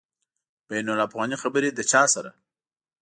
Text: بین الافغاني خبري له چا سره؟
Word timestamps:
بین 0.67 0.87
الافغاني 0.93 1.35
خبري 1.43 1.69
له 1.77 1.83
چا 1.91 2.03
سره؟ 2.13 2.31